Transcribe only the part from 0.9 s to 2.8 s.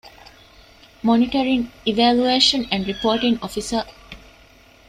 މޮނިޓަރިންގ، އިވެލުއޭޝަން